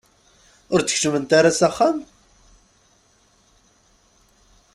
Ur 0.73 0.79
d-keččment 0.81 1.29
ara 1.39 1.51
s 1.59 1.61
axxam? 1.67 1.97